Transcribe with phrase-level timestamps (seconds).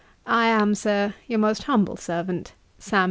[0.25, 2.99] 'I am, Sir, 'Your most humble servant, 'SAM.